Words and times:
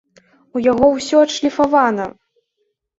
У 0.59 0.63
яго 0.71 0.89
усё 0.97 1.23
адшліфавана! 1.27 2.13